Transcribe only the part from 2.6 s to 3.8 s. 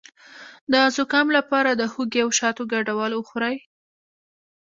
ګډول وخورئ